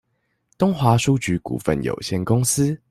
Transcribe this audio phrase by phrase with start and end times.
[0.57, 2.75] 東華書局股份有限公司